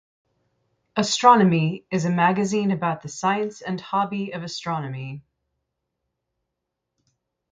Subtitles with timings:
[0.95, 5.21] "Astronomy" is a magazine about the science and hobby of astronomy.